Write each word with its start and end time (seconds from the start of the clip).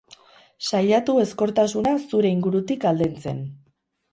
Saiatu 0.69 1.17
ezkortasuna 1.25 1.93
zure 2.07 2.33
ingurutik 2.39 2.89
aldentzen. 2.93 3.45